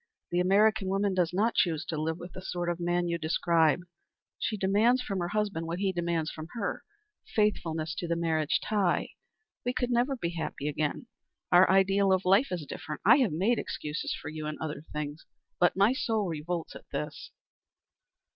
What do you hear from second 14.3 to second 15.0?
in other